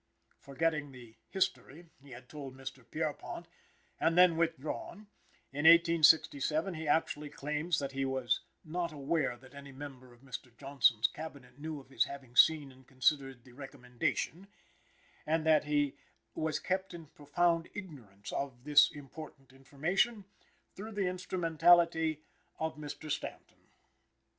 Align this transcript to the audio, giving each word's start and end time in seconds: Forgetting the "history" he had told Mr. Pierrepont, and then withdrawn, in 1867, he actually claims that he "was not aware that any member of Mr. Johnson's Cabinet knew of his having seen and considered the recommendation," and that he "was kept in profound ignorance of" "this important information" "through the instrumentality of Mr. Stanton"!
Forgetting 0.39 0.91
the 0.91 1.15
"history" 1.29 1.91
he 2.01 2.09
had 2.09 2.27
told 2.27 2.57
Mr. 2.57 2.83
Pierrepont, 2.89 3.45
and 3.99 4.17
then 4.17 4.35
withdrawn, 4.35 5.05
in 5.53 5.65
1867, 5.67 6.73
he 6.73 6.87
actually 6.87 7.29
claims 7.29 7.77
that 7.77 7.91
he 7.91 8.03
"was 8.03 8.39
not 8.65 8.91
aware 8.91 9.37
that 9.37 9.53
any 9.53 9.71
member 9.71 10.11
of 10.11 10.21
Mr. 10.21 10.57
Johnson's 10.57 11.05
Cabinet 11.05 11.59
knew 11.59 11.79
of 11.79 11.89
his 11.91 12.05
having 12.05 12.35
seen 12.35 12.71
and 12.71 12.87
considered 12.87 13.43
the 13.43 13.51
recommendation," 13.51 14.47
and 15.27 15.45
that 15.45 15.65
he 15.65 15.93
"was 16.33 16.57
kept 16.59 16.95
in 16.95 17.05
profound 17.05 17.69
ignorance 17.75 18.31
of" 18.33 18.63
"this 18.63 18.89
important 18.89 19.53
information" 19.53 20.25
"through 20.73 20.93
the 20.93 21.05
instrumentality 21.07 22.23
of 22.57 22.75
Mr. 22.75 23.11
Stanton"! 23.11 23.69